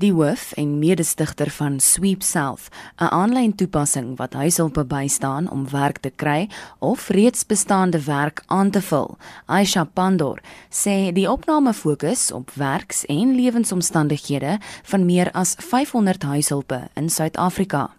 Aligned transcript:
Die 0.00 0.12
hoof 0.16 0.52
en 0.56 0.78
medestigter 0.80 1.50
van 1.52 1.74
Sweep 1.80 2.22
South, 2.22 2.68
'n 2.96 3.12
aanlyn 3.12 3.54
toepassing 3.54 4.16
wat 4.16 4.32
huishulpe 4.32 4.84
bystaan 4.84 5.50
om 5.50 5.68
werk 5.70 5.98
te 5.98 6.10
kry 6.10 6.48
of 6.78 7.08
reeds 7.08 7.46
bestaande 7.46 8.04
werk 8.04 8.42
aan 8.46 8.70
te 8.70 8.80
vul, 8.80 9.18
Aisha 9.46 9.84
Pandor, 9.84 10.40
sê 10.70 11.12
die 11.12 11.30
opname 11.30 11.74
fokus 11.74 12.32
op 12.32 12.50
werks- 12.50 13.04
en 13.06 13.34
lewensomstandighede 13.34 14.58
van 14.82 15.04
meer 15.04 15.30
as 15.32 15.54
500 15.58 16.22
huishulpe 16.22 16.88
in 16.94 17.10
Suid-Afrika. 17.10 17.90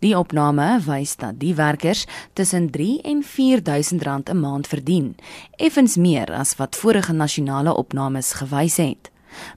Die 0.00 0.18
opname 0.18 0.80
wys 0.86 1.16
dat 1.16 1.40
die 1.40 1.54
werkers 1.54 2.06
tussen 2.32 2.70
3 2.70 3.00
en 3.02 3.22
4000 3.22 4.02
rand 4.02 4.28
'n 4.28 4.40
maand 4.40 4.66
verdien, 4.66 5.16
effens 5.56 5.96
meer 5.96 6.32
as 6.32 6.56
wat 6.56 6.76
vorige 6.76 7.12
nasionale 7.12 7.76
opnames 7.76 8.32
gewys 8.32 8.76
het. 8.76 9.10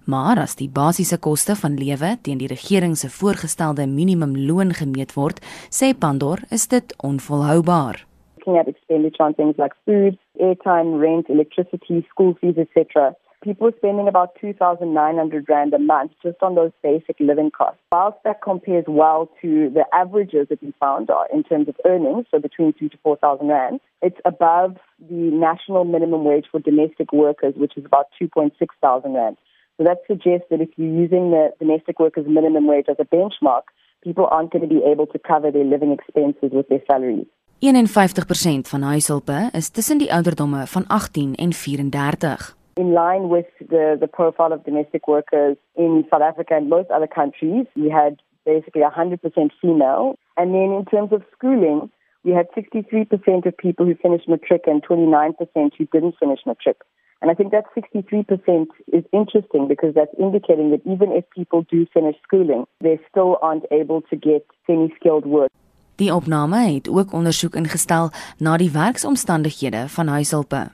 Maar 0.06 0.40
as 0.40 0.56
die 0.56 0.70
basiese 0.70 1.20
koste 1.20 1.56
van 1.56 1.78
lewe 1.78 2.18
teen 2.22 2.38
die 2.38 2.48
regering 2.48 2.98
se 2.98 3.10
voorgestelde 3.10 3.88
minimumloon 3.88 4.74
gemeet 4.74 5.14
word, 5.14 5.40
sê 5.70 5.94
Pandor, 5.98 6.40
is 6.50 6.68
dit 6.68 6.96
onvolhoubaar. 6.98 8.06
Looking 8.38 8.58
at 8.60 8.68
expenditure 8.68 9.26
on 9.28 9.34
things 9.34 9.58
like 9.58 9.76
food, 9.86 10.18
airtime, 10.40 11.00
rent, 11.00 11.30
electricity, 11.30 12.06
school 12.10 12.36
fees, 12.40 12.58
etc. 12.58 13.16
People 13.42 13.68
are 13.68 13.78
spending 13.78 14.10
about 14.10 14.36
2,900 14.42 15.46
Rand 15.48 15.74
a 15.74 15.80
month 15.80 16.12
just 16.22 16.42
on 16.42 16.56
those 16.56 16.72
basic 16.84 17.16
living 17.22 17.52
costs. 17.52 17.80
Whilst 17.90 18.18
that 18.26 18.42
compares 18.42 18.84
well 18.86 19.30
to 19.42 19.70
the 19.70 19.86
averages 19.94 20.48
that 20.50 20.62
we 20.62 20.74
found 20.78 21.10
are 21.10 21.26
in 21.34 21.44
terms 21.44 21.70
of 21.70 21.76
earnings, 21.86 22.26
so 22.32 22.40
between 22.40 22.74
two 22.74 22.90
to 22.90 22.98
4,000 23.02 23.48
Rand, 23.48 23.80
it's 24.02 24.20
above 24.26 24.76
the 25.00 25.32
national 25.32 25.86
minimum 25.86 26.26
wage 26.26 26.48
for 26.52 26.60
domestic 26.60 27.14
workers, 27.14 27.54
which 27.56 27.78
is 27.78 27.86
about 27.86 28.08
2.6 28.22 28.52
thousand 28.82 29.14
Rand. 29.14 29.38
So 29.80 29.86
that 29.86 30.00
suggests 30.08 30.48
that 30.50 30.60
if 30.60 30.70
you're 30.76 31.02
using 31.04 31.32
the 31.32 31.54
domestic 31.58 32.00
workers 32.00 32.26
minimum 32.28 32.68
wage 32.68 32.90
as 32.90 32.98
a 33.00 33.06
benchmark, 33.16 33.64
people 34.04 34.28
aren't 34.30 34.52
going 34.52 34.68
to 34.68 34.74
be 34.76 34.84
able 34.84 35.08
to 35.08 35.20
cover 35.20 35.52
their 35.52 35.64
living 35.64 35.94
expenses 35.94 36.52
with 36.52 36.68
their 36.68 36.84
salaries. 36.86 37.28
51% 37.62 38.68
van 38.68 38.84
huishulpe 38.84 39.50
is 39.54 39.70
tussen 39.70 39.98
die 39.98 40.12
ouderdomme 40.12 40.68
van 40.68 40.88
18 40.88 41.36
en 41.36 41.54
34. 41.54 42.56
In 42.74 42.94
line 42.94 43.28
with 43.30 43.48
the, 43.58 43.96
the 44.00 44.08
profile 44.08 44.52
of 44.54 44.64
domestic 44.64 45.08
workers 45.08 45.56
in 45.76 46.06
South 46.10 46.24
Africa 46.24 46.56
and 46.56 46.70
most 46.70 46.90
other 46.90 47.08
countries, 47.08 47.66
we 47.74 47.90
had 47.90 48.22
basically 48.44 48.84
100% 48.84 49.52
female. 49.62 50.18
And 50.34 50.54
then 50.54 50.72
in 50.80 50.86
terms 50.86 51.12
of 51.12 51.22
schooling, 51.36 51.90
we 52.24 52.32
had 52.32 52.48
63% 52.52 53.46
of 53.46 53.58
people 53.58 53.86
who 53.86 53.96
finished 53.96 54.28
matric 54.28 54.64
and 54.68 54.84
29% 54.84 55.72
who 55.78 55.86
didn't 55.86 56.16
finish 56.20 56.40
matric. 56.46 56.78
And 57.22 57.30
I 57.30 57.34
think 57.34 57.52
that 57.52 57.66
63% 57.76 58.68
is 58.88 59.04
interesting 59.12 59.68
because 59.68 59.94
that's 59.94 60.14
indicating 60.18 60.72
that 60.72 60.82
even 60.86 61.12
if 61.12 61.30
people 61.30 61.66
do 61.70 61.86
finish 61.94 62.16
schooling, 62.24 62.66
they 62.80 63.00
still 63.10 63.38
aren't 63.42 63.66
able 63.72 64.02
to 64.10 64.16
get 64.16 64.46
semi-skilled 64.66 65.26
work. 65.26 65.52
Die 65.96 66.14
opname 66.14 66.58
het 66.58 66.88
ook 66.90 67.14
ondersoek 67.14 67.56
ingestel 67.60 68.10
na 68.38 68.58
die 68.58 68.72
werksomstandighede 68.72 69.88
van 69.88 70.08
huishulpe. 70.08 70.68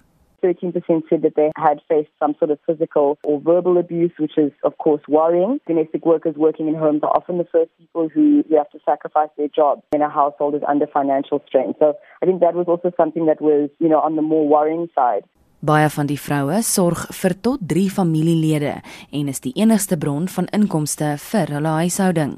13% 0.46 1.08
said 1.10 1.22
that 1.24 1.36
they 1.36 1.50
had 1.56 1.82
faced 1.88 2.12
some 2.20 2.36
sort 2.38 2.52
of 2.52 2.60
physical 2.66 3.18
or 3.24 3.42
verbal 3.42 3.80
abuse, 3.80 4.14
which 4.18 4.38
is, 4.38 4.52
of 4.62 4.78
course, 4.78 5.02
worrying. 5.08 5.60
Domestic 5.66 6.06
workers 6.06 6.36
working 6.36 6.68
in 6.68 6.76
homes 6.76 7.02
are 7.02 7.16
often 7.18 7.38
the 7.38 7.48
first 7.52 7.72
people 7.80 8.10
who, 8.14 8.44
who 8.48 8.56
have 8.56 8.70
to 8.70 8.80
sacrifice 8.86 9.30
their 9.38 9.48
jobs 9.48 9.82
when 9.90 10.04
a 10.04 10.10
household 10.10 10.54
is 10.54 10.62
under 10.68 10.86
financial 10.86 11.42
strain. 11.48 11.74
So 11.80 11.96
I 12.22 12.26
think 12.28 12.42
that 12.42 12.54
was 12.54 12.68
also 12.68 12.92
something 12.96 13.26
that 13.26 13.42
was, 13.42 13.70
you 13.80 13.90
know, 13.90 14.00
on 14.00 14.16
the 14.16 14.22
more 14.22 14.48
worrying 14.48 14.90
side. 14.94 15.26
Baie 15.66 15.88
van 15.90 16.06
die 16.06 16.20
vroue 16.20 16.60
sorg 16.62 17.00
vir 17.18 17.34
tot 17.42 17.62
3 17.70 17.88
familielede 17.90 18.74
en 19.18 19.30
is 19.32 19.40
die 19.42 19.54
enigste 19.58 19.98
bron 19.98 20.28
van 20.30 20.50
inkomste 20.54 21.08
vir 21.24 21.54
hulle 21.56 21.72
huishouding. 21.80 22.36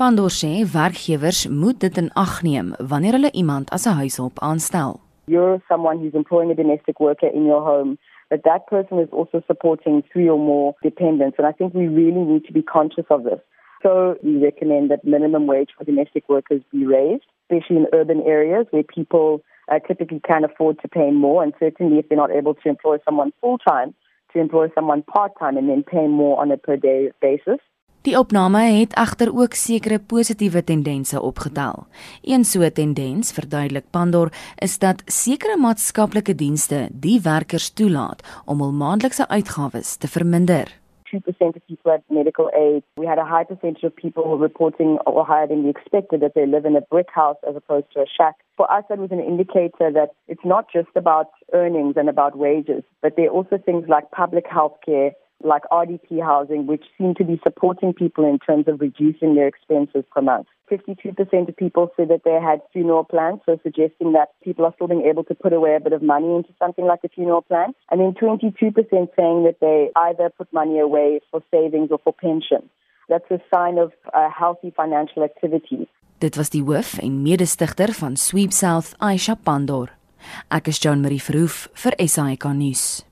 Pandor 0.00 0.32
sê 0.32 0.50
werkgewers 0.72 1.42
moet 1.62 1.82
dit 1.84 1.98
in 2.00 2.08
ag 2.22 2.38
neem 2.46 2.70
wanneer 2.92 3.18
hulle 3.18 3.32
iemand 3.42 3.68
as 3.76 3.84
'n 3.86 3.98
huishulp 4.00 4.40
aanstel. 4.48 5.00
You're 5.26 5.60
someone 5.68 5.98
who's 5.98 6.14
employing 6.22 6.50
a 6.50 6.54
domestic 6.62 6.98
worker 7.00 7.28
in 7.28 7.44
your 7.44 7.60
home, 7.60 7.98
but 8.30 8.42
that 8.44 8.66
person 8.66 8.98
is 9.04 9.12
also 9.12 9.42
supporting 9.46 10.02
three 10.12 10.30
or 10.30 10.38
more 10.38 10.74
dependents 10.82 11.36
and 11.38 11.46
I 11.46 11.52
think 11.52 11.74
we 11.74 11.88
really 11.88 12.24
need 12.32 12.44
to 12.46 12.52
be 12.52 12.62
conscious 12.62 13.08
of 13.10 13.24
this. 13.24 13.40
So 13.82 14.16
we 14.22 14.38
recommend 14.38 14.90
that 14.90 15.04
minimum 15.04 15.46
wage 15.46 15.72
for 15.76 15.84
domestic 15.84 16.24
workers 16.28 16.62
be 16.72 16.86
raised, 16.86 17.28
especially 17.50 17.76
in 17.76 17.86
urban 17.92 18.22
areas 18.26 18.66
where 18.70 18.82
people 18.82 19.42
uh, 19.70 19.78
typically 19.86 20.20
can 20.20 20.44
afford 20.44 20.78
to 20.80 20.88
pay 20.88 21.10
more, 21.10 21.42
and 21.42 21.52
certainly 21.58 21.98
if 21.98 22.08
they're 22.08 22.18
not 22.18 22.30
able 22.30 22.54
to 22.54 22.68
employ 22.68 22.98
someone 23.04 23.32
full 23.40 23.58
time, 23.58 23.94
to 24.32 24.38
employ 24.38 24.68
someone 24.74 25.02
part 25.02 25.32
time 25.38 25.56
and 25.56 25.68
then 25.68 25.82
pay 25.82 26.06
more 26.06 26.40
on 26.40 26.50
a 26.52 26.56
per 26.56 26.76
day 26.76 27.10
basis. 27.20 27.58
Die 28.02 28.16
opname 28.16 28.62
het 28.78 28.94
egter 28.96 29.28
ook 29.36 29.52
sekere 29.52 29.98
positiewe 29.98 30.64
tendense 30.64 31.20
opgetel. 31.20 31.84
Een 32.22 32.44
so 32.44 32.70
tendens, 32.70 33.32
verduidelik 33.32 33.90
Pandor, 33.90 34.32
is 34.56 34.78
dat 34.78 35.02
sekere 35.04 35.58
maatskaplike 35.60 36.34
dienste 36.34 36.88
die 36.92 37.20
werkers 37.20 37.70
toelaat 37.70 38.24
om 38.46 38.64
hul 38.64 38.72
maandelikse 38.72 39.28
uitgawes 39.28 39.96
te 39.96 40.08
verminder. 40.08 40.79
2% 41.12 41.56
of 41.56 41.66
people 41.66 41.90
had 41.90 42.02
medical 42.10 42.50
aid. 42.56 42.82
We 42.96 43.06
had 43.06 43.18
a 43.18 43.24
high 43.24 43.44
percentage 43.44 43.82
of 43.82 43.94
people 43.94 44.38
reporting 44.38 44.98
or 45.06 45.24
higher 45.24 45.46
than 45.46 45.64
we 45.64 45.70
expected 45.70 46.20
that 46.20 46.34
they 46.34 46.46
live 46.46 46.64
in 46.64 46.76
a 46.76 46.80
brick 46.80 47.08
house 47.12 47.36
as 47.48 47.56
opposed 47.56 47.86
to 47.94 48.00
a 48.00 48.06
shack. 48.06 48.36
For 48.56 48.70
us, 48.70 48.84
that 48.88 48.98
was 48.98 49.10
an 49.10 49.20
indicator 49.20 49.90
that 49.92 50.10
it's 50.28 50.44
not 50.44 50.66
just 50.72 50.88
about 50.94 51.28
earnings 51.52 51.94
and 51.96 52.08
about 52.08 52.36
wages, 52.36 52.82
but 53.02 53.16
there 53.16 53.26
are 53.26 53.30
also 53.30 53.58
things 53.58 53.86
like 53.88 54.10
public 54.10 54.44
health 54.50 54.76
care, 54.84 55.12
like 55.42 55.62
RDP 55.72 56.22
housing, 56.22 56.66
which 56.66 56.84
seem 56.98 57.14
to 57.14 57.24
be 57.24 57.40
supporting 57.42 57.92
people 57.92 58.24
in 58.24 58.38
terms 58.38 58.66
of 58.68 58.80
reducing 58.80 59.34
their 59.34 59.46
expenses 59.46 60.04
per 60.10 60.20
month. 60.20 60.46
52% 60.70 61.48
of 61.48 61.56
people 61.56 61.90
said 61.96 62.08
that 62.08 62.22
they 62.24 62.38
had 62.40 62.60
funeral 62.72 63.04
plans, 63.04 63.40
so 63.44 63.58
suggesting 63.62 64.12
that 64.12 64.28
people 64.44 64.64
are 64.64 64.72
still 64.74 64.86
being 64.86 65.02
able 65.02 65.24
to 65.24 65.34
put 65.34 65.52
away 65.52 65.74
a 65.74 65.80
bit 65.80 65.92
of 65.92 66.02
money 66.02 66.34
into 66.34 66.50
something 66.58 66.86
like 66.86 67.00
a 67.04 67.08
funeral 67.08 67.42
plan. 67.42 67.74
And 67.90 68.00
then 68.00 68.14
22% 68.14 68.62
saying 68.92 69.44
that 69.44 69.56
they 69.60 69.90
either 69.96 70.30
put 70.30 70.52
money 70.52 70.78
away 70.78 71.20
for 71.30 71.42
savings 71.50 71.90
or 71.90 71.98
for 71.98 72.12
pension. 72.12 72.70
That's 73.08 73.28
a 73.30 73.40
sign 73.52 73.78
of 73.78 73.92
a 74.14 74.30
healthy 74.30 74.72
financial 74.76 75.24
activity. 75.24 75.88
Dit 76.20 76.36
was 76.36 76.50
die 76.50 76.62
hoof 76.62 76.98
en 77.00 77.22
medestigter 77.22 77.92
van 77.96 78.16
Sweep 78.16 78.52
South, 78.52 78.94
Aisha 78.98 79.34
Pandor. 79.42 79.88
Ek 80.48 80.68
is 80.68 80.78
Jean 80.78 81.00
Marie 81.00 81.22
Verhoef 81.22 81.70
vir 81.72 81.96
SAK 81.96 82.52
nuus. 82.52 83.09